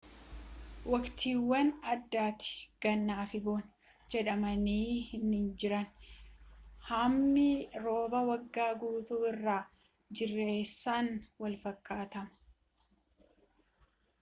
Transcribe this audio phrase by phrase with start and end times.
[0.91, 2.53] waqtiiwwan addatti
[2.85, 4.63] ganna fi bona jedhaman
[5.09, 5.85] hinjiran
[6.87, 7.45] hammi
[7.83, 9.59] roobaa waggaa guutuu irra
[10.21, 11.11] jireessaan
[11.43, 13.33] walfakkaataama